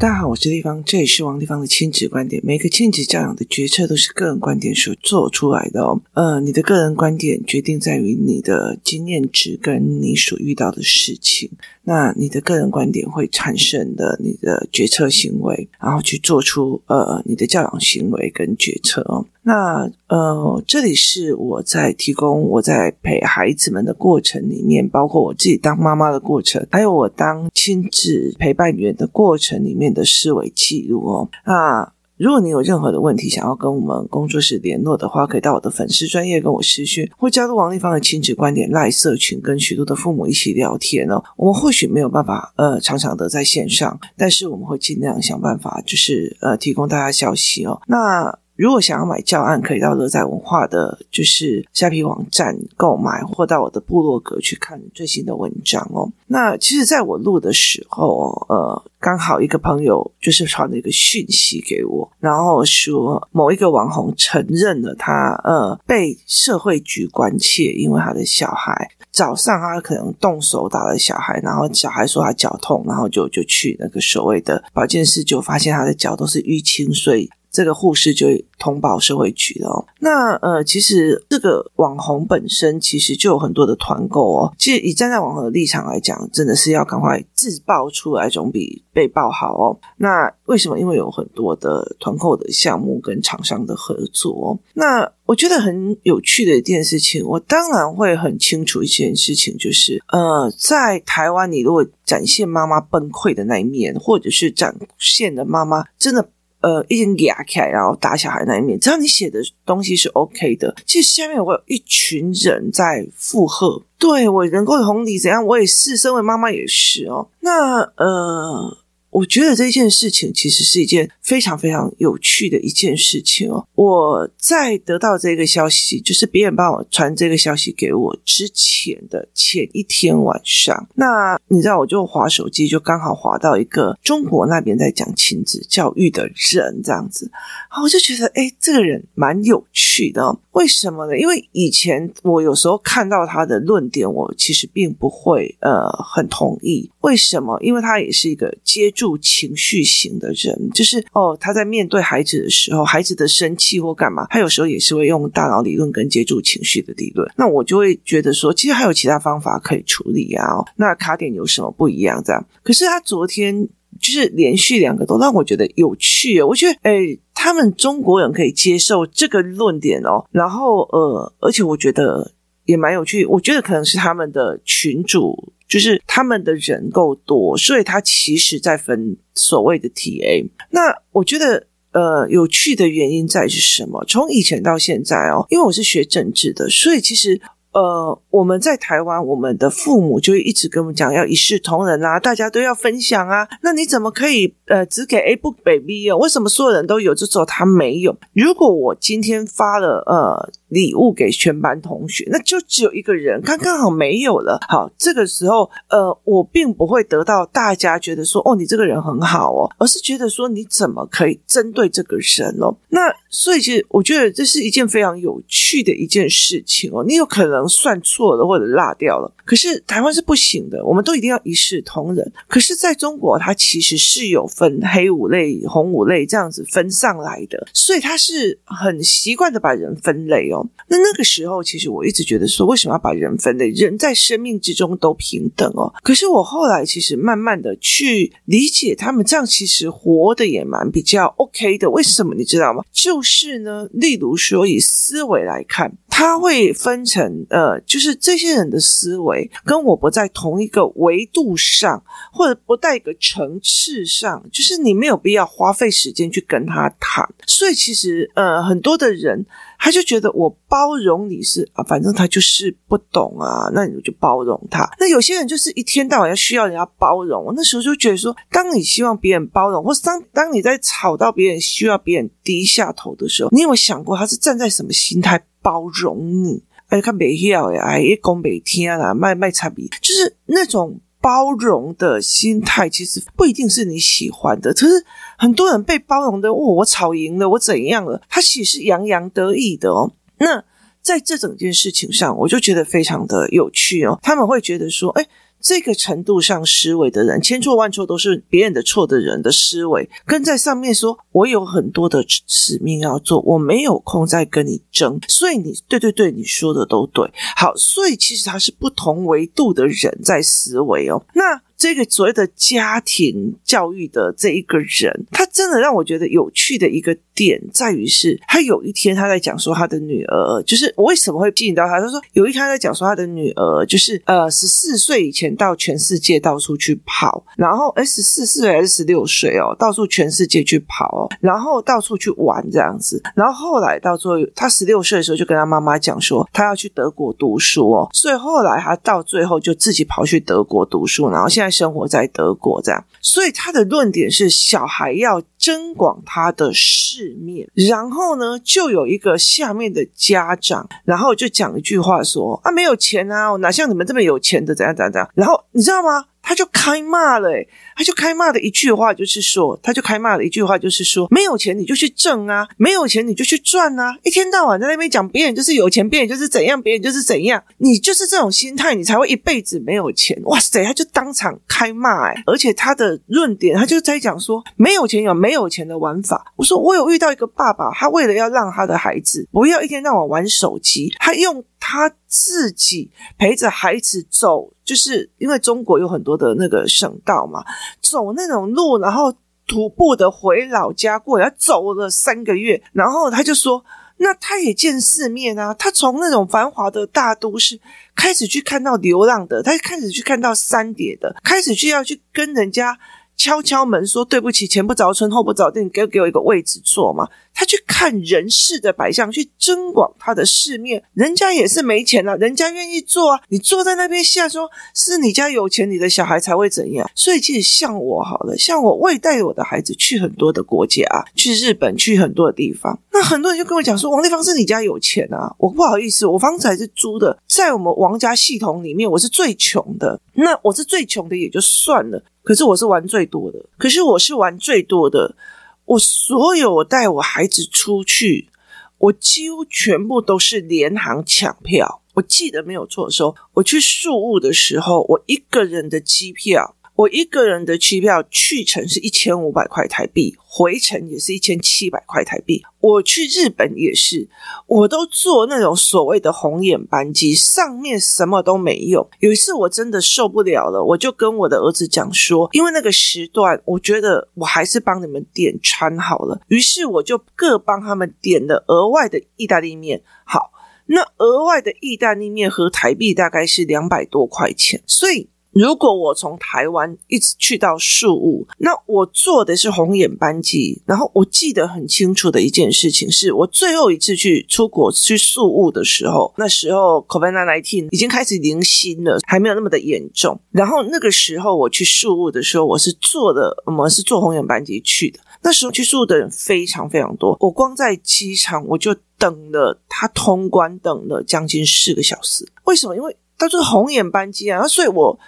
[0.00, 2.40] 大家好，我是丽芳，这里是王立芳的亲子观点。
[2.44, 6.00] 每个亲子教养的决策都是个人观点所做出来的哦。
[6.12, 11.50] 呃，你的个人观点决定在于你的经验值跟你所遇到的事情。
[11.88, 19.26] 那你的个人观点会产生的你的决策行为，然后去做出呃你的教养行为跟决策哦。
[19.42, 29.88] 那呃，这里是我在提供我在陪孩子们的过程里面，包括我自己当妈妈的过程，还有我当亲子陪伴员的过程里面。
[29.88, 41.22] 的思维记录哦，那如果你有任何的问题想要跟我们工作室联络的话，可以到我的粉丝专业跟我私讯，或加入王立芳的亲子观点赖社群，跟许多的父母一起聊天哦。
[41.36, 47.80] 我们或许没有办法呃常常的在线上，但是我们会尽量想办法，就是呃提供大家消息哦。
[47.86, 56.10] 那如果想要买教案，可以到乐在文化的就是虾皮网站购买，或到我的部落格去看最新的文章哦。
[56.26, 77.30] 那其实，在我录的时候，呃，刚好一个朋友就是传了一个讯息给我，然后说某一个网红承认了他呃被社会局关切，因为他的小孩早上他可能动手打了小孩，然后小孩说他脚痛，然后就就去那个所谓的保健室，就发现他的脚都是淤青，所以。
[77.50, 78.26] 这个护士就
[78.58, 79.86] 通报社会局了。
[80.00, 84.54] 那呃，其实这个网红本身其实就有很多的团购哦。
[84.58, 89.78] 其实以站在网红的立场来讲，真的是要赶快自爆出来，总比被爆好哦。
[89.96, 90.78] 那为什么？
[90.78, 94.58] 因为有很多的团购的项目跟厂商的合作哦。
[94.74, 106.28] 那我觉得很有趣的一件事情，我当然会很清楚一件事情，就是呃，在台湾，你如果展现妈妈崩溃的那一面，或者是展现的妈妈真的。
[106.60, 117.28] 呃，一点压起来，然后打小孩那一面，只要你写的东西是 OK 的，其实下面我有一群人在附和，对，我能够同理怎样，我也是，身为妈妈也是哦。
[117.40, 118.76] 那呃。
[119.10, 123.66] 我觉得这件事情其实是一件非常非常有趣的一件事情哦。
[123.74, 137.30] 我在得到这个消息，就是别人帮我传这个消息给我之前的前一天晚上，那你知道，我就滑手机，就刚好滑到一个中国那边在讲亲子教育的人这样子，
[137.70, 140.38] 然后我就觉得，哎，这个人蛮有趣的哦。
[140.52, 141.16] 为什么呢？
[141.16, 146.90] 因为以前我有时候看到他的论点，我其实并不会呃很同意。
[147.02, 147.56] 为什么？
[147.62, 157.30] 因为他也是一个接住情绪型的人，就是哦，他在面对孩子的时候，孩子的生气或干嘛，他有时候也是会用大脑理论跟接住情绪的理论。
[157.36, 160.44] 那我就会觉得说，其实还有其他方法可以处理啊。
[160.74, 162.20] 那卡点有什么不一样？
[162.24, 162.44] 这样。
[162.64, 163.68] 可是他昨天
[164.00, 166.42] 就是连续两个都让我觉得有趣。
[166.42, 170.26] 我觉得，诶，他们中国人可以接受这个论点哦。
[170.32, 172.32] 然后，呃，而且我觉得
[172.64, 173.24] 也蛮有趣。
[173.26, 175.52] 我觉得可能是他们的群主。
[175.68, 180.48] 就是他们的人够多，所以他其实在分所谓的 TA。
[180.70, 180.80] 那
[181.12, 184.04] 我觉得，呃，有趣的原因在是什么？
[184.06, 187.40] 从以前到现在哦，因为我是学政治的，所以其实。
[187.70, 193.46] 呃，我们在台湾，我们的父母就一直跟我们讲要一视同仁啊，大家都要分享啊。
[193.62, 196.16] 那你怎么可以呃只给 A 不给 B 哦？
[196.16, 198.16] 为什么所有人都有，就只有他没有？
[198.32, 204.58] 如果我今天发了呃礼物给全班同学，那就只有一个人刚刚好没有了。
[204.68, 212.76] 好，这个时候呃，我并不会得到大家觉得说哦，你这个人很好哦，而是觉得说你怎么可以针对这个人哦？
[212.88, 217.04] 那所以其实我觉得这是一件非常有趣的一件事情哦。
[217.06, 217.58] 你有可能。
[217.68, 222.32] 算错了或者落掉了，可是台湾是不行的，我们都一定要一视同仁。
[222.48, 230.57] 可是在中国，它其实是有分黑五类、红五类这样子分上来的，所以它是很习惯的把人分类哦。
[230.88, 233.68] 那那个时候，其实我一直觉得说，为什么要把人分类？
[233.68, 235.92] 人在生命之中都平等哦。
[236.02, 241.90] 可是我后来其实慢慢的去理解，他们这样其实活的也蛮比较 OK 的。
[241.90, 242.82] 为什么你知道吗？
[242.92, 247.46] 就是呢，例如说以思维来看，他会分成。
[247.48, 252.02] 呃，就是这些人的思维跟我不在同一个维度上，
[252.32, 257.24] 或者不在一个层次上，就是你没有必要花费时间去跟他谈。
[257.46, 259.46] 所以其实呃，很多的人
[259.78, 264.90] 他就觉得我包容你是啊，反正他就是不懂啊，那你就包容他。
[264.98, 276.64] 那有些人就是一天到晚要需要人家包容，我那时候就觉得说，当你希望别人包容，或当当你在吵到别人需要别人低下头的时候，你有没有想过他是站在什么心态包容你？
[276.88, 284.72] 哎，看北晓呀，哎，一讲北听啦，卖卖差别，就是那种包容的心态，其实不一定是你喜欢的。
[284.72, 285.04] 可是
[285.36, 288.22] 很多人被包容的，哦，我吵赢了，我怎样了？
[288.28, 290.12] 他其实是洋洋得意的哦。
[290.38, 290.64] 那
[291.02, 294.18] 在这整件事情上，我就觉得非常的有趣哦。
[294.22, 295.26] 他们会觉得说，哎。
[295.60, 307.30] 这个程度上思维的人，千错万错都是别人的错的人的思维，跟在上面说，我有很多的使命要做，我没有空再跟你争，所以你对对对，你说的都对。
[307.56, 311.24] 好，所以其实他是不同维度的人在思维哦。
[311.34, 311.62] 那。
[311.78, 322.00] 这个所谓的家庭教育的这一个人，他真的让我觉得有趣的一个点在于是，他有一天他在讲说他的女儿，就是我为什么会吸引到他？
[322.00, 341.67] 他说有一天他在讲说他的女儿，就是呃十四岁以前到全世界到处去跑，然后哎十四岁还是十六岁哦，到处全世界去跑哦，然后到处去玩这样子，然后后来到最后他十六岁的时候就跟他妈妈讲说他要去德国读书哦，所以后来他到最后就自己跑去德国读书，然后现在。
[341.70, 347.68] 生活在德国这样，所以他的论点是小孩要增广他的世面。
[347.74, 354.74] 然后呢，就有一个下面的家长，然后就讲一句话说：“啊，没有钱啊，哪像你们这么有钱的？
[354.74, 356.24] 怎样怎样怎样？”然后你知道吗？
[356.48, 370.40] 他就开骂了，诶，他就开骂的一句话就是说，他就开骂的一句话就是说，没有钱你就去挣啊，没有钱你就去赚啊，一天到晚在那边讲别人就是有钱，别人就是怎样，别人就是怎样，你就是这种心态，你才会一辈子没有钱。
[370.44, 376.54] 哇塞，他就当场开骂，诶，而且他的论点，他就在讲说，没有钱有没有钱的玩法。
[376.56, 381.62] 我说我有遇到一个爸爸，他为了要让他的孩子不要一天到晚玩手机，他用。
[381.80, 387.64] 他自己陪着孩子走，就是因为中国有很多的那个省道嘛，
[388.00, 389.32] 走那种路，然后
[389.66, 393.84] 徒步的回老家过，他走了三个月，然后他就说，
[394.18, 397.80] 那他也见世面啊，他从那种繁华的大都市
[398.14, 402.98] 开始去看到流浪的，他开始去看到山叠的，开始去要去跟人家。
[403.38, 411.02] 敲敲门说：“对不起，前不着村后不着店，给给我一个位置坐嘛。”他去看人世的百相，去增广他的世面。
[411.14, 413.40] 人家也是没钱啊，人家愿意坐啊。
[413.48, 417.08] 你坐在那边下说，是你家有钱，你的小孩才会怎样。
[417.14, 421.04] 所以，其实像我好了，像我，未带我的孩子去很多的国家，
[421.34, 422.96] 去日本，去很多的地方。
[423.12, 430.20] 那很多人就跟我讲说：“王立芳是你家有钱啊？”我不好意思，我房子还是租的，在我们王家系统里面，我是最穷的。
[430.34, 432.22] 那我是最穷的也就算了。
[432.48, 435.36] 可是我是玩最多的，可是我是玩最多的。
[435.84, 438.48] 我所有我带我孩子出去，
[438.96, 442.00] 我几乎全部都是联行抢票。
[442.14, 446.74] 我记得没有错的时候，我去宿务的时候，我一个人的机票。
[446.98, 452.60] 我一个人的机票去程是一千五百块台币，回程也是一千七百块台币。
[452.80, 454.28] 我去日本也是，
[454.66, 459.08] 我都坐那种所谓的红眼班机，上面什么都没有。
[459.20, 466.40] 有一次我真的受不了了，我就跟我的儿子讲说，因为那个时段，我觉得我还是帮你们点餐好了。
[466.48, 470.02] 于是我就各帮他们点了额外的意大利面。
[470.24, 470.50] 好，
[470.86, 475.28] 那额外的意大利面和台币大概是两百多块钱，所以。
[475.52, 480.82] 如果我从台湾一直去到宿雾，那我坐的是红眼班机。
[480.86, 490.38] 然后我记得很清楚的一件事情是，我最后一次去出国去宿雾的时候，那时候 COVID-19 已经开始零星了，还没有那么的严重。
[490.52, 495.18] 然后那个时候我去宿雾的时候，我是坐的，我们是坐红眼班机去的。
[495.42, 502.46] 那时候去宿雾的人非常非常多，我光在机场我就等了他通关，等了将近四个小时。
[502.64, 502.94] 为什么？
[502.94, 505.18] 因为他是红眼班机啊，所以我。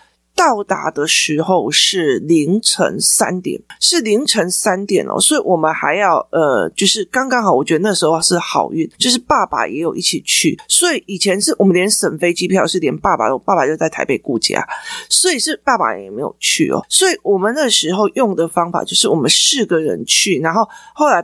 [0.41, 14.67] 到达的时候是凌晨三点，是凌晨三点哦，所以我们还要呃，就是刚刚好，我觉得那时候是好运，就是爸爸也有一起去，所以以前是我们连省飞机票是连爸爸，我爸爸就在台北顾家，
[15.11, 21.23] 所以是爸爸也没有去哦，所以我们那时候用的方法就是我们四个人去，然后后来。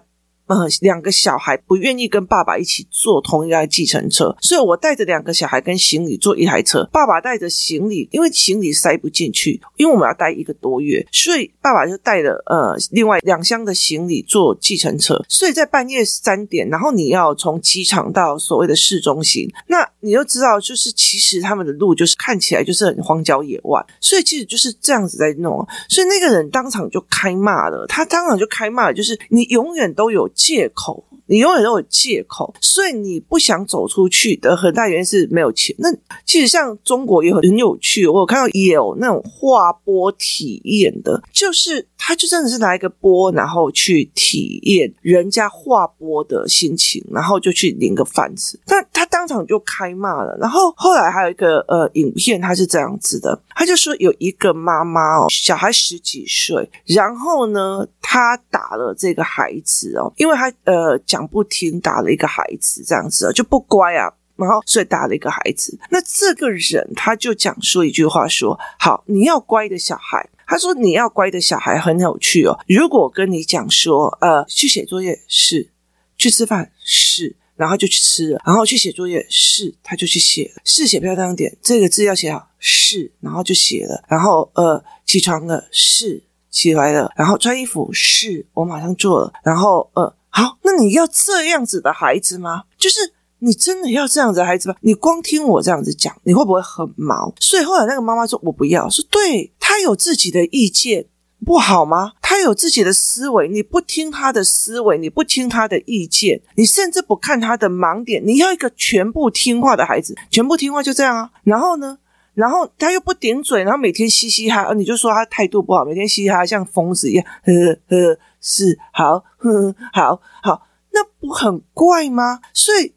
[0.49, 30.31] 嗯，两个小孩不愿意跟爸爸一起坐同一台计程车，所以我带着两个小孩跟行李坐一台车，爸爸带着行李，因为行李塞不进去，因为我们要待一个多月，所以爸爸就带了呃另外两箱的行李坐计程车，所以在半夜三点，然后你要从机场到所谓的市中心，那你就知道，就是其实他们的路就是看起来就是很荒郊野外，所以其实就是这样子在弄，所以那个人当场就开骂了，他当场就开骂，就是你永远都有。
[30.37, 35.75] 借口，你永远都有借口，所以你不想走出去的很大原因是没有钱。
[35.79, 35.89] 那
[36.25, 48.59] 其实像中国也很很有趣，我有看到也有那种画波体验的，就是他就真的是拿一个波，然后去体验人家画波的心情，然后就去领个饭吃。
[48.67, 50.37] 但他当场就开骂了。
[50.41, 64.13] 然后后来还有一个呃影片，他是这样子的，他就说有一个妈妈哦，小孩十几岁，然后呢，他打了这个孩子哦，因为他呃讲不听，打了一个孩子这样子啊，就不乖啊。
[64.37, 65.79] 然后所以打了一个孩子。
[65.91, 70.29] 那这个人他就讲说一句话说：好，你要乖的小孩。
[70.47, 72.57] 他说你要乖的小孩很有趣哦。
[72.69, 75.71] 如果跟你讲说，呃，去写作业是，
[76.19, 77.37] 去吃饭是。
[77.57, 92.65] 然后就去吃了，然后去写作业，是，他就去写，是写漂亮点，这个字要写好，是，然后就写了，然后呃，起床了，是，起来了，然后穿衣服，是，我马上做了，然后呃，好，那你要这样子的孩子吗？
[92.77, 92.99] 就是
[93.39, 94.75] 你真的要这样子的孩子吗？
[94.83, 97.33] 你光听我这样子讲，你会不会很毛？
[97.41, 101.07] 所以后来那个妈妈说，我不要，说对，他有自己的意见。
[101.45, 102.13] 不好吗？
[102.21, 108.23] 他有自己的思维，你不听他的思维，你不听他的意见，你甚至不看他的盲点。
[108.27, 111.31] 你要一个全部听话的孩子，全部听话就这样啊。
[111.45, 111.99] 然后呢，
[112.37, 117.25] 然后他又不顶嘴，然后每天嘻嘻哈，你就说他态度不好，每天嘻嘻哈，像疯子一样。
[117.43, 117.53] 呵
[117.89, 120.63] 呵，是好，呵呵，好好，
[120.93, 122.41] 那不很怪吗？
[122.53, 122.93] 所以。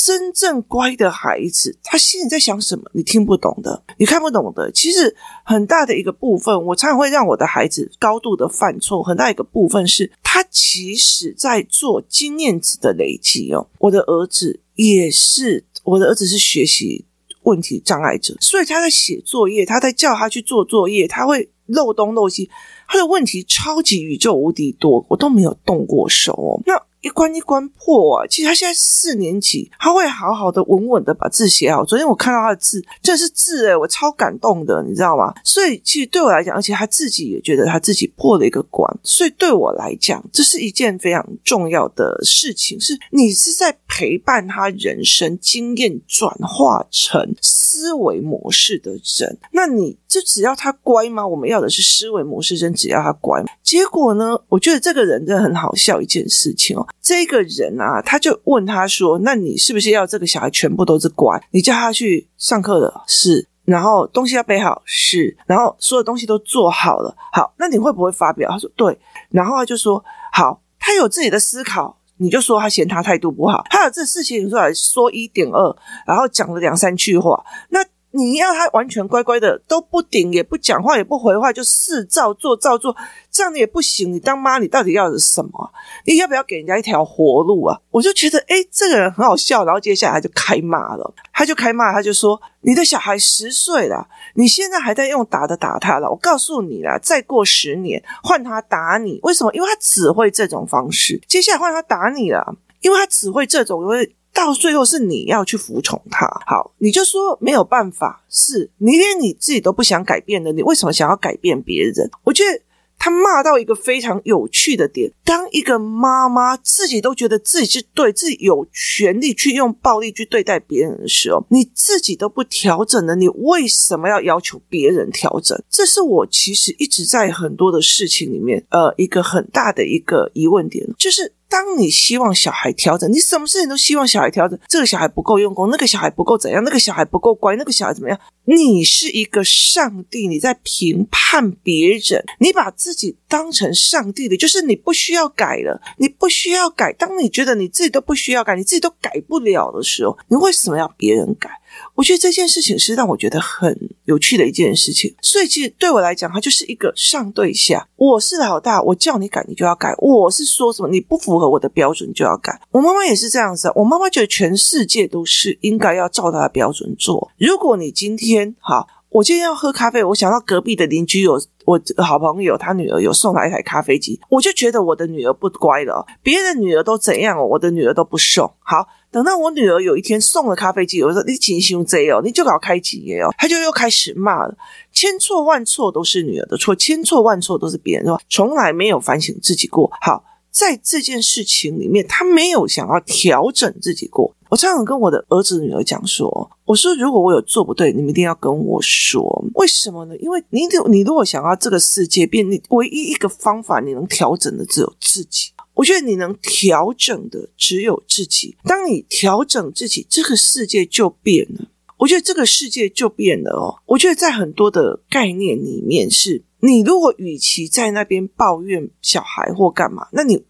[0.00, 2.88] 真正乖的孩子，他心里在想什么？
[2.94, 4.70] 你听不懂的，你看不懂的。
[4.70, 9.02] 其实很大的一个部分，我常常会让我的孩子高度的犯错。
[9.02, 13.68] 很大一个部分是他其实在做经验值的累积哦。
[13.80, 17.04] 我的儿子也是，我的儿子是学习
[17.42, 22.48] 问题障碍者，所以他在写作业，他在叫他去做作业，他会漏东漏西，
[22.86, 26.60] 他的问题超级宇宙无敌多，我都没有动过手哦。
[26.66, 26.80] 那。
[27.00, 28.26] 一关一关破啊！
[28.26, 31.84] 其实他现在四年级，他会好好的、稳稳的把字写好。
[31.84, 35.32] 昨天我看到他的字，这是字诶、我超感动的，你知道吗？
[35.44, 42.78] 所以其实对我来讲，而且他自己也觉得他自己破了一个关，所以对我来讲，这是一件非常重要的事情。
[42.80, 51.26] 是你是在陪伴他人生经验转化成思维模式的人，那你就只要他乖吗？
[51.26, 53.44] 我们要的是思维模式人，只要他乖。
[53.60, 54.40] 结果呢？
[54.46, 56.86] 我觉得这个人真的很好笑一件事情哦。
[57.02, 61.36] 这个人啊，他就问他说：“那你是不是要这个小孩全部都是乖？
[61.50, 67.16] 你叫他去上课的是，然后东西要备好是，然后所有东西都做好了。
[67.32, 68.96] 好，那你会不会发表？”他说：“对。”
[69.30, 73.64] 然后他就说：“好，他有自己的思考，你就说他嫌他态度不好。
[73.70, 77.44] 他有这事情出来说一点二，然后讲了两三句话。
[77.70, 82.96] 那。”你要他完全乖乖的都不顶也不讲话也不回话，就是照做照做，
[83.38, 84.12] 这样你也不行。
[84.12, 85.72] 你当妈，你到底要的什么？
[86.04, 87.78] 你要不要给人家一条活路啊？
[87.92, 89.64] 我就觉得，诶，这个人很好笑。
[89.64, 96.10] 然后接下来他就开骂了，他就开骂，他就说：“你的小孩十岁了，你现在还在用打的打他了。
[96.10, 99.54] 我告诉你啦，再过十年换他打你，为什么？
[99.54, 101.22] 因为他只会这种方式。
[101.28, 112.08] 接下来换他打你了，因为他只会这种，因为。”到最后是你要去服从他，好，你就说没有办法，是你连你自己都不想改变的，你为什么想要改变别人？
[112.22, 112.60] 我觉得
[112.98, 125.56] 他骂到一个非常有趣的点，当一个妈妈自己都觉得自己是对，自己有权利去用暴力去对待别人的时候，你自己都不调整了，你为什么要要求别人调整？
[125.70, 131.32] 这是我其实一直在很多的事情里面，呃，一个很大的一个疑问点，就是。
[131.48, 134.58] 当你希望小孩调整，你什么事情都希望小孩调整。
[134.68, 138.18] 这个小孩不够用功，那个小孩不够怎样，那个小孩不够乖，那个小孩怎么样？
[138.44, 146.92] 你是一个上帝，你在评判别人，你把自己当成上帝的，就是你不需要改了，你不需要改。
[146.92, 151.50] 当你觉得你自己都不需要改，你自己都改不了的时候，你为什么要别人改？
[151.94, 157.88] 我觉得这件事情是让我觉得很有趣的一件事情，所以其实对我来讲，它就是一个上对下。
[157.96, 159.94] 我是老大，我叫你改，你就要改。
[159.98, 162.60] 我是说什么，你不符合我的标准就要改。
[162.70, 167.30] 我妈妈也是这样子，我妈妈觉得全世界都是应该要照她的标准做。
[167.36, 176.06] 如果你今天好，我今天要喝咖啡，我想到隔壁的邻居有我好朋友，他女儿有送来一台咖啡机，我就觉得我的女儿不乖了。
[176.22, 178.52] 别的女儿都怎样，我的女儿都不送。
[178.60, 178.86] 好。
[179.10, 184.54] 等到我女儿有一天送了咖啡机，我说你真凶贼哦，你就搞开机耶哦，他就又开始骂了，
[184.92, 189.90] 千错万错都是女儿的错，千错万错都是别人的错，从来没有反省自己过。
[190.02, 194.34] 好，在这件事情里面，他没有想要调整自己过。
[194.50, 200.16] 我常常跟我的儿子女儿讲说，我说如果我有做不对，你们一定要跟我说，为什么呢？
[200.16, 205.52] 因为你你如果想要这个世界变，你唯一一个方法你能调整的只有自己。
[205.74, 208.56] 我觉得你能调整的只有自己。
[208.64, 211.66] 当你调整自己，这个世界就变了。
[211.98, 213.82] 我觉得这个世界就变了哦。
[213.86, 220.44] 我觉得在很多的概念里面是，你如果与其在那边抱怨小孩或干嘛，那你。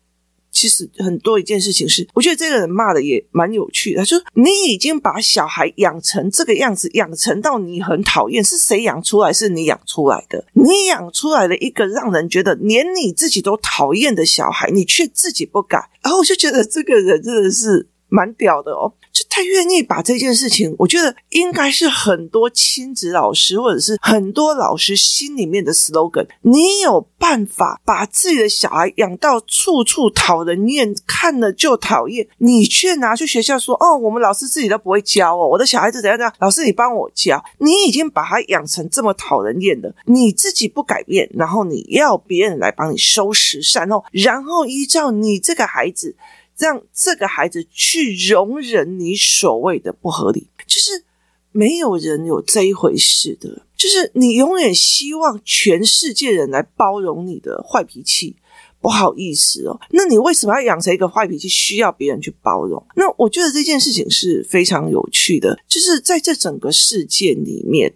[0.50, 3.98] 其实很多一件事情是，我觉得这个人骂的也蛮有趣的。
[3.98, 9.32] 他说：“你已经把小孩养成这个样子，养成到你很讨厌，是谁养出来？
[9.32, 10.44] 是你养出来的。
[10.54, 15.78] 你养出来了一个让人觉得连你自己都讨厌的小孩，你却自己不改。
[16.02, 18.92] 然后我就觉得这个人真的是蛮屌的哦。
[19.30, 26.26] 他他愿意把这件事情，我觉得应该是很多亲子老师或者是很多老师心里面的 slogan。
[26.42, 46.16] 你有办法把自己的小孩养到处处讨人厌，看了就讨厌，你却拿去学校说：“哦，我们老师自己都不会教哦，我的小孩子怎样怎样，老师你帮我教。”你已经把他养成这么讨人厌的，你自己不改变，然后你要别人来帮你收拾善后，然后依照你这个孩子。
[46.58, 51.04] 让这个孩子去容忍你所谓的不合理，就是
[51.52, 53.62] 没有人有这一回事的。
[53.76, 58.34] 就是你永远希望全世界人来包容你的坏脾气，
[58.80, 59.80] 不好意思哦。
[59.90, 62.84] 那你为什么要养成一个坏脾气，需要别人去包容？
[62.96, 67.94] 那我觉得这件事情是非常有趣的，就是在这整个事件里面，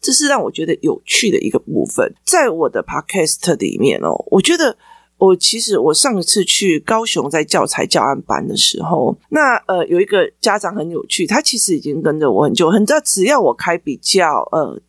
[0.00, 2.14] 这是让我觉得有趣的一个部分。
[2.24, 4.78] 在我的 podcast 里面哦，我觉得。
[5.18, 14.80] 我其实我上一次去高雄在教材教案班的时候，那呃有一个家长很有趣，他其实已经跟着我很久，很知道只要我开比较呃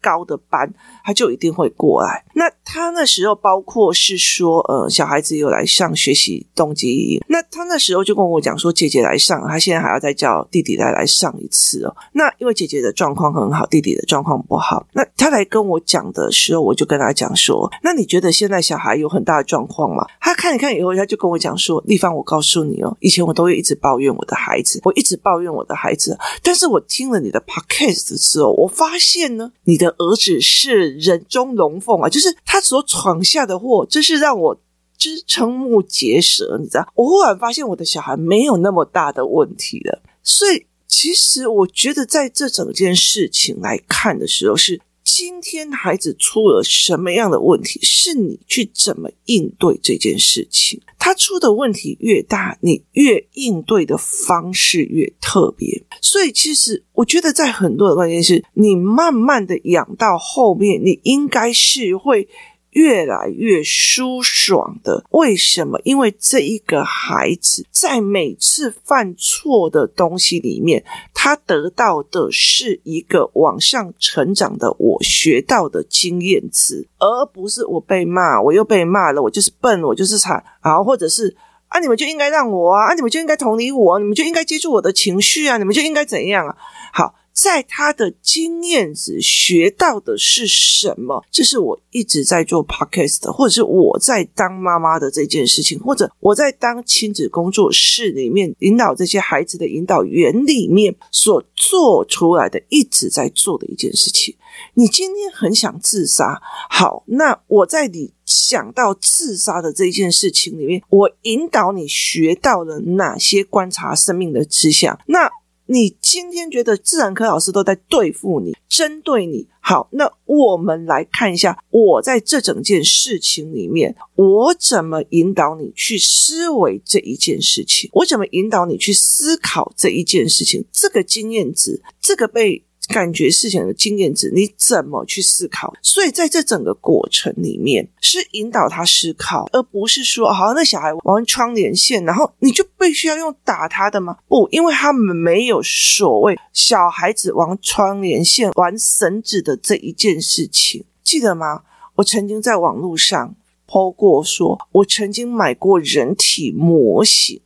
[0.00, 0.72] 高的班，
[1.06, 2.24] 他就一定会过来。
[2.34, 11.96] 那他那时候包括是说，呃，小孩子有来上学习动机，那他那时候就跟我讲说，姐姐来上，他现在还要再叫弟弟来来上一次哦。
[12.12, 20.04] 那因为姐姐的状况很好，弟弟的状况不好，那他来跟我讲的时候，我就跟他讲说，那你觉得现在小孩有很大的状况吗？
[20.20, 29.86] 他看一看以后，他就跟我讲说，丽芳，我告诉你哦，以前我都会一直抱怨我的孩子，我一直抱怨我的孩子，但是我听了你的 podcast 的时候，我发现呢，你的。
[29.98, 34.54] 儿子是人中龙凤啊，就是他所闯下的祸，真是让我
[34.96, 36.58] 就是瞠目结舌。
[36.60, 40.02] 你知道，我忽然发现我的小孩没有那么大的问题了。
[40.22, 50.80] 所以，其实我觉得在这整件事情来看的时候，是今天孩子出了什么样的问题，是你去怎么应对这件事情。
[50.98, 55.80] 他出的问题越大，你越应对的方式越特别。
[56.02, 62.28] 所以，其实我觉得，在很多的关键是，你慢慢的养到后面，你应该是会。
[62.76, 65.80] 越来越舒爽的，为什么？
[65.82, 70.84] 因为这一个孩子在每次犯错的东西里面，
[71.14, 81.34] 他得到的是一个往上成长的我学到的经验值，而不是我被骂，我又被骂了，我就是笨，我就是惨，然后或者是
[81.68, 86.54] 啊，你们就应该让我啊，啊，你们就应该同理我，你们就应该接住我的情绪啊，你们就应该怎样啊？
[86.92, 87.14] 好。
[87.36, 91.22] 在他的经验值学到的是什么？
[91.30, 104.34] 这是我一直在做 podcast，或者是我在当妈妈的这件事情，或者我在当亲子工作室里面引导这些孩子的引导员里面所做出来的，一直在做的一件事情。
[104.72, 114.86] 你今天很想自杀，好，那我在你想到自杀的这件事情里面，我引导你学到了哪些观察生命的知识？
[115.08, 115.30] 那。
[115.66, 119.46] 你今天觉得自然科老师都在对付你，针对你。
[119.60, 127.90] 好，那我们来看一下，我在这整件事情里面，我怎么引导你去思维这一件事情？
[127.92, 130.64] 我怎么引导你去思考这一件事情？
[130.72, 132.62] 这个经验值，这个被。
[132.88, 135.74] 感觉事情的经验值，你怎么去思考？
[135.82, 144.16] 所以在这整个过程里面，是引导他思考，而不是说，好，那小孩玩窗帘线，然后你就必须要用打他的吗？
[144.28, 151.62] 不，因为他们没有所谓小孩子玩窗帘线、玩绳子的这一件事情，记得吗？
[151.96, 153.34] 我曾经在网络上
[153.66, 157.40] po 过说，说我曾经买过人体模型。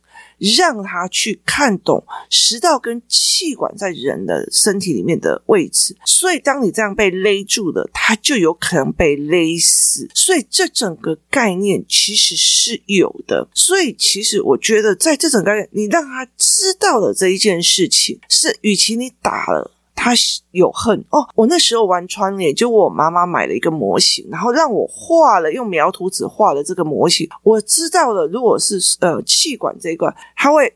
[0.55, 10.09] 让他去看懂食道跟气管在人的身体里面的位置，所以当你这样被勒住了，他就有可能被勒死。
[10.13, 13.47] 所以这整个概念其实是有的。
[13.53, 19.71] 所以其实我觉得，在这整个概念，你让他知道了这一件事情，是与其你打了。
[20.03, 20.11] 他
[20.49, 21.29] 有恨哦！
[21.35, 27.29] 我那时候玩窗帘，就我妈妈买了一个模型，然后让我画了，用描图纸画了这个模型。
[27.43, 30.75] 我知道了，如果是呃气管这一块，它会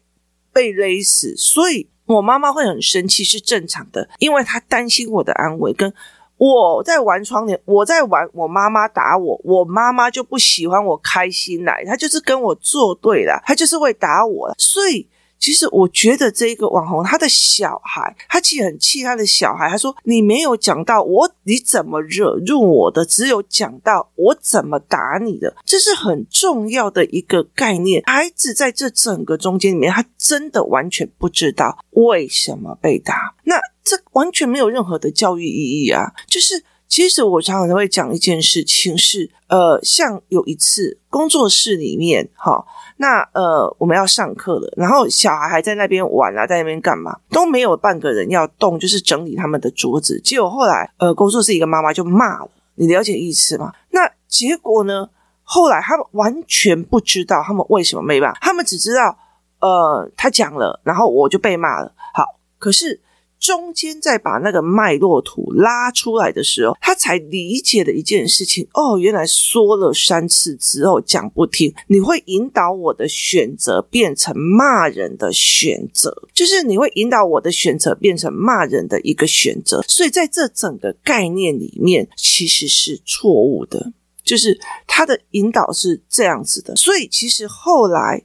[0.54, 5.74] 被勒死，所以我妈妈会很生气是正常的，因为她担心我的安危。
[5.74, 5.92] 跟
[6.38, 15.08] 我在玩窗帘，我在玩，我妈妈打我，我妈妈就不喜欢我开心来，她就是跟我作对了，她就是会打我，所以。
[15.38, 19.70] 其实我觉得这个网红他的小孩，他其实很气他的小孩。
[19.70, 23.06] 他说：“你没有讲到我，你怎么惹怒我的？
[23.06, 28.02] 只有讲到我怎么打你的，这是很重要的一个概念。
[28.06, 33.36] 孩子在这整个中间里面，他真的完全不知道为什么被打。
[33.44, 36.12] 那这完全没有任何的教育意义啊！
[36.28, 42.66] 就是其实我常常都会讲一件事情是，呃，像有一次工作室里面，哈，
[42.98, 50.22] 那呃我们要上课了，然后小孩还在那边玩啊，在那边干嘛，都没有半个人要动，就是整理他们的桌子。
[50.22, 53.74] 结果后来，呃，工作室一个妈妈就骂了，你了解意思吗？
[53.90, 55.10] 那结果呢？
[55.44, 59.18] 后来他们完全不知道他们为什么没骂，他们只知道，
[59.60, 61.94] 呃，他讲了，然后我就被骂了。
[62.14, 62.24] 好，
[62.58, 63.02] 可是。
[63.40, 68.68] 中间再把那个脉络图拉出来的时候，他才理解的一件事情。
[68.74, 83.92] 哦，原来说了三次之后讲不听，你会引导我的选择变成骂人的选择，就是你会引导我的选择变成骂人的一个选择，所以在这整个概念里面其实是错误的，
[84.24, 88.24] 就是他的引导是这样子的，所以其实后来。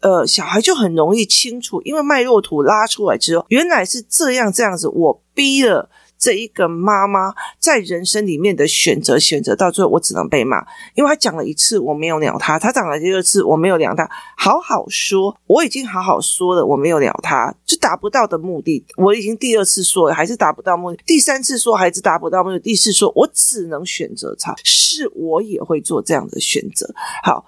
[0.00, 4.88] 呃，小孩就很容易清楚，因为脉络图拉出来之后，原来是这样这样子。
[4.88, 14.08] 我逼了这一个妈妈在人生里面的选择，选择到最后，我只能被骂，因为他讲了一次我没有鸟他，他讲了第二次我没有鸟他。
[14.36, 18.84] 好好说，我已经好好说了，我没有鸟他，就达不到的目的。
[18.96, 26.90] 我已经第二次说了，还是达不到目的；第三次说还是达不到目的；第四说我只能选择他，是我也会做这样的选择。
[27.22, 27.44] 好。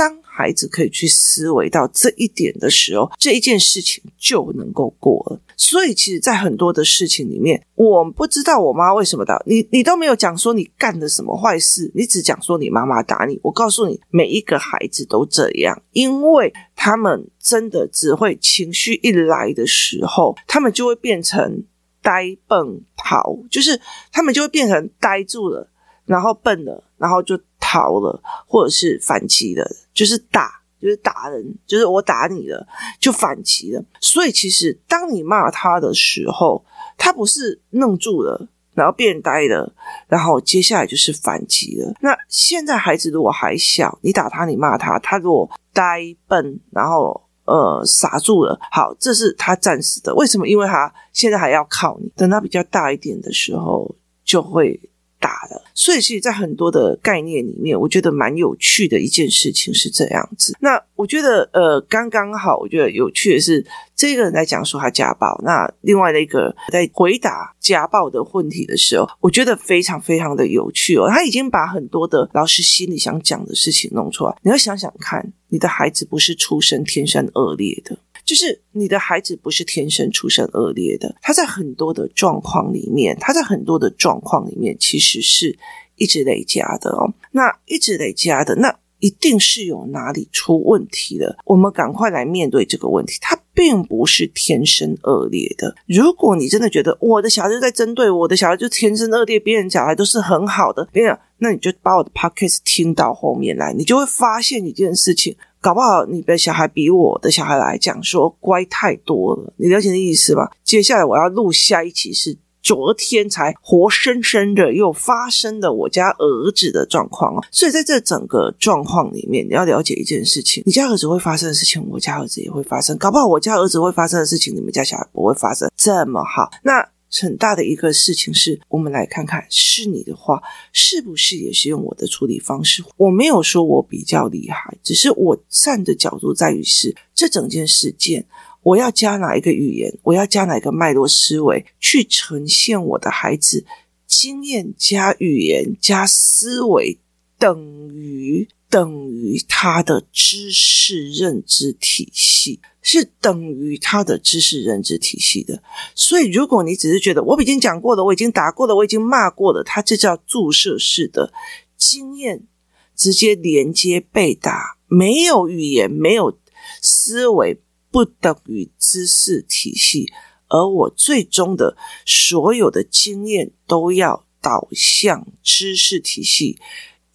[0.00, 5.38] 当孩子可以去思维到这一点的时候，这一件事情就能够过了。
[5.58, 13.38] 所以，其实，在很多的事情里面，我不知道我妈为什么打你，你都没有讲说你干了什么坏事，你只讲说你妈妈打你。
[13.42, 21.62] 我告诉你，每一个孩子都这样，因为他们真的只会情绪一来的时候，他们就会变成
[22.00, 23.78] 呆笨逃，就是
[24.10, 25.68] 他们就会变成呆住了，
[26.06, 27.38] 然后笨了，然后就。
[27.62, 32.66] 逃了，或者是反击的，就是打，就是打人，就是我打你了，
[32.98, 33.84] 就反击了。
[34.00, 36.64] 所以，其实当你骂他的时候，
[36.98, 39.72] 他不是愣住了，然后变呆了，
[40.08, 41.94] 然后接下来就是反击了。
[42.00, 50.12] 那现在孩子如果还小，你打他，你骂他，他如果呆笨，然后呃傻住了，好，这是他暂时的。
[50.16, 50.48] 为什么？
[50.48, 54.80] 因为他现在还要靠你，等他比较大一点的时候，就会。
[55.20, 60.56] 打的，所以其实，在很多的概念里面，我觉得蛮有趣的一件事情是这样子。
[60.60, 71.06] 那我觉得，呃，刚刚好，我觉得有趣的是，这个人在讲说他家暴，那另外的一个在回答家暴的问题的时候，我觉得非常非常的有趣哦。
[71.08, 74.34] 他已经把很多的老师心里想讲的事情弄出来。
[74.42, 77.98] 你要想想看，你的孩子不是出生天生恶劣的。
[78.30, 85.58] 就是你的孩子不是天生出身恶劣的，他在很多的状况里面，他在很多的状况里面，其实是
[85.96, 87.12] 一直累加的哦。
[87.32, 91.36] 那一直累加的，那一定是有哪里出问题了。
[91.44, 95.74] 我们赶快来面对这个问题，他并不是天生恶劣的。
[95.86, 105.36] 如果你真的觉得我的小孩就在针对我的小孩就天生恶劣，别人小孩都是很好的，没有，那你就把我的 podcast 听到后面来，你就会发现一件事情。
[105.60, 110.48] 搞不好你的小孩比我的小孩来讲说乖太多了，你了解的意思吗？
[110.64, 122.96] 接下来我要录下一期是昨天才活生生的又发生的我家儿子的状况哦，所以在这整个状况里面，你要了解一件事情：你家儿子会发生的事情，我家儿子也会发生。
[122.98, 126.50] 搞不好我家儿子会发生的事情，你们家小孩不会发生这么好。
[126.62, 126.86] 那。
[127.12, 130.42] 很大的一个事情是，我们来看看，是你的话，
[130.72, 132.84] 是不是也是用我的处理方式？
[132.96, 138.24] 我没有说我比较厉害，只是我站的角度在于是这整件事件，
[138.62, 143.64] 我要加哪一个语言，我要加哪一个脉络思维去呈现我的孩子
[144.06, 146.98] 经验加语言加思维
[147.38, 148.48] 等于。
[148.70, 155.60] 等于他的知识认知体系，是等于他的知识认知体系的。
[155.96, 161.32] 所以，如果你只是觉得我已经讲过了，我已经打过了，我已经骂过了，他这叫注射式的
[161.76, 162.46] 经验，
[162.94, 166.38] 直接连接被打，没有语言，没有
[166.80, 170.08] 思维，不等于知识体系。
[170.46, 176.58] 而我最终的所有的经验都要导向知识体系。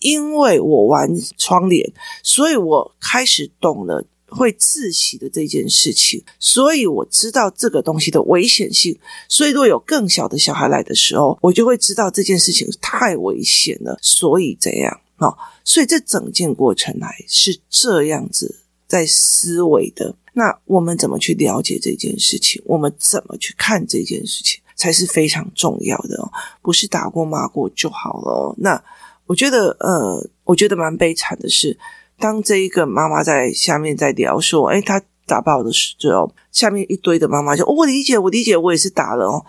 [0.06, 1.92] 因为我玩窗帘，
[2.22, 8.96] 所以我开始懂了会窒息的这件事情，所以我知道这个东西的危险性。
[9.28, 13.98] 所以，如果有更小的小孩来的时候，我就会知道这件事情太危险了。
[14.00, 20.16] 所以这样啊，所以这整件过程来是这样子在思维的。
[20.34, 22.62] 那我们怎么去了解这件事情？
[22.66, 26.32] 我们怎么去看这件事情，才是非常重要的哦。
[26.62, 28.54] 不是打过骂过就好了。
[28.60, 28.84] 那。
[29.28, 31.78] 我觉得，呃，我觉得蛮悲惨的是，
[32.20, 39.46] 当这一个妈妈在下面在聊说，诶，她打爆的时候，下面一堆的妈妈就，哦，我理解，我理解，我也是打了哦。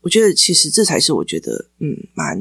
[0.00, 2.40] 我觉得其实这才是我觉得，嗯，蛮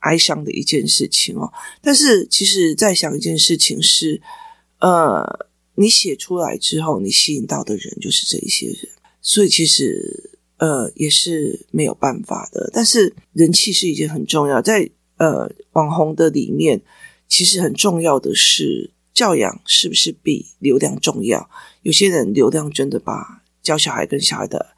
[0.00, 1.50] 哀伤的一件事情哦。
[1.80, 4.20] 但是其实，在想一件事情是，
[4.80, 8.88] 呃，你写出来之后，你吸引到的人就是这一些人，
[9.22, 12.68] 所以其实呃也是没有办法的。
[12.74, 16.82] 但是人气是一件很重要，在呃网红的里面，
[17.28, 21.48] 其实很重要的是教养是不是比流量重要？
[21.82, 24.74] 有些人流量真的把教小孩跟小孩的。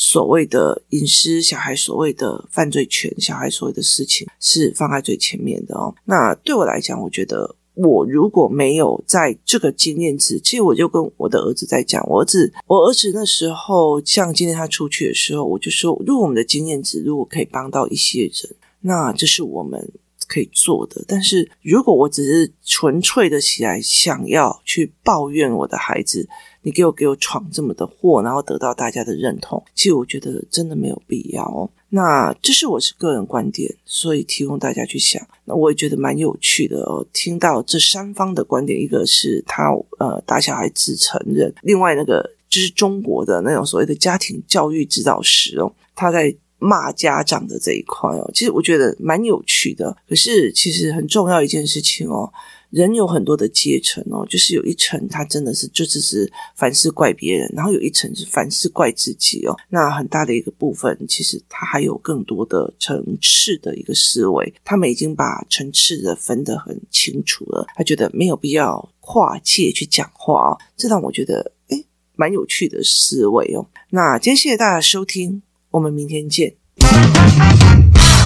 [0.00, 5.92] 所谓的隐私，小孩所谓的犯罪权，小孩所谓的事情是放在最前面的哦。
[6.04, 19.90] 那对我来讲，我觉得我如果没有在这个经验值，其实我就跟我的儿子在讲，我儿子，我儿子那时候像今天他出去的时候，我就说，如果我们的经验值如果可以帮到一些人，那这是我们
[20.26, 21.04] 可以做的。
[21.06, 26.28] 但是如果我只是纯粹的起来想要去抱怨我的孩子，
[26.62, 31.70] 你给我给我闯这么的祸，然后得到大家的认同，其实我觉得真的没有必要哦。
[31.90, 35.26] 那这是我是个人观点，所以提供大家去想。
[35.46, 37.06] 那我也觉得蛮有趣的哦。
[37.14, 49.96] 听到这三方的观点，一个是他呃打小孩子承认，另外那个就是中国的那种所谓的家庭教育指导师哦，他在骂家长的这一块哦，其实我觉得蛮有趣的。
[50.08, 52.32] 可是其实很重要一件事情哦。
[52.70, 59.56] 人有很多的阶层哦，就是有一层他真的是就只是凡事怪别人，然后有一层是凡事怪自己哦。
[59.70, 67.66] 那很大的一个部分，其实他还有更多的层次的一个思维，他们已经把层次的分得很清楚了。
[67.74, 73.66] 他觉得没有必要跨界去讲话哦，这让我觉得诶蛮有趣的思维哦。
[73.88, 76.56] 那今天谢谢大家收听，我们明天见。